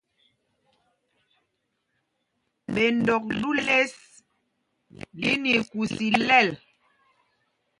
Ɓendok 2.73 3.23
ɗû 3.39 3.49
lěs 3.65 3.93
lí 5.19 5.31
nɛ 5.41 5.49
ikûs 5.59 5.93
ilɛl. 6.07 6.49